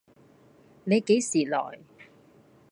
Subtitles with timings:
[0.85, 1.77] 你幾時來